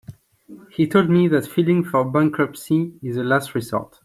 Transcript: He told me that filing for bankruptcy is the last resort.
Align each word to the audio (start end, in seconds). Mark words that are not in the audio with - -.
He 0.71 0.87
told 0.87 1.11
me 1.11 1.27
that 1.27 1.45
filing 1.45 1.83
for 1.83 2.03
bankruptcy 2.03 2.93
is 3.03 3.17
the 3.17 3.23
last 3.23 3.53
resort. 3.53 3.99